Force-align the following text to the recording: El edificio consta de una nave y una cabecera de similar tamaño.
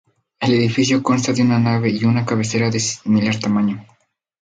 El 0.39 0.55
edificio 0.55 1.03
consta 1.03 1.31
de 1.31 1.43
una 1.43 1.59
nave 1.59 1.91
y 1.91 2.05
una 2.05 2.25
cabecera 2.25 2.71
de 2.71 2.79
similar 2.79 3.37
tamaño. 3.37 3.85